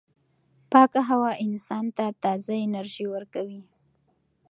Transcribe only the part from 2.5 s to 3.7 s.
انرژي ورکوي.